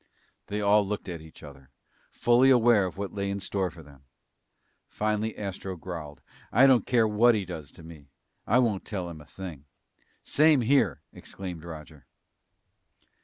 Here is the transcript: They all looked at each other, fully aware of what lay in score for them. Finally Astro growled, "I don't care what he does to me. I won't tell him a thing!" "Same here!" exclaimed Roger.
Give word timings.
They 0.47 0.61
all 0.61 0.83
looked 0.83 1.07
at 1.07 1.21
each 1.21 1.43
other, 1.43 1.69
fully 2.09 2.49
aware 2.49 2.87
of 2.87 2.97
what 2.97 3.13
lay 3.13 3.29
in 3.29 3.39
score 3.39 3.69
for 3.69 3.83
them. 3.83 4.05
Finally 4.87 5.37
Astro 5.37 5.75
growled, 5.75 6.21
"I 6.51 6.65
don't 6.65 6.87
care 6.87 7.07
what 7.07 7.35
he 7.35 7.45
does 7.45 7.71
to 7.73 7.83
me. 7.83 8.07
I 8.47 8.57
won't 8.57 8.83
tell 8.83 9.11
him 9.11 9.21
a 9.21 9.25
thing!" 9.27 9.65
"Same 10.23 10.61
here!" 10.61 11.03
exclaimed 11.13 11.63
Roger. 11.63 12.07